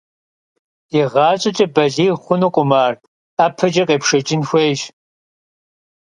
Игъащӏэкӏэ 0.99 1.65
балигъ 1.73 2.15
хъунукъым 2.23 2.71
ар, 2.83 2.93
ӀэпэкӀэ 3.37 3.83
къепшэкӀын 3.87 4.41
хуейщ. 4.47 4.81